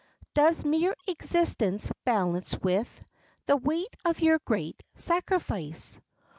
[0.33, 2.89] Does mere existence balance with
[3.45, 5.99] The weight of your great sacrifice?